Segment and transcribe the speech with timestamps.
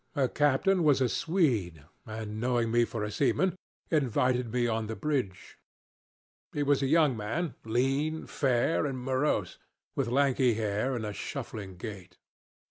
[0.15, 3.55] Her captain was a Swede, and knowing me for a seaman,
[3.91, 5.59] invited me on the bridge.
[6.53, 9.59] He was a young man, lean, fair, and morose,
[9.95, 12.17] with lanky hair and a shuffling gait.